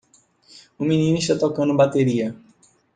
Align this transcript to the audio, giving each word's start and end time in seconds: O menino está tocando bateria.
O 0.79 0.83
menino 0.83 1.19
está 1.19 1.37
tocando 1.37 1.77
bateria. 1.77 2.35